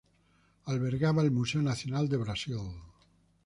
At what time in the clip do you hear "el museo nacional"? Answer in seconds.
1.21-2.09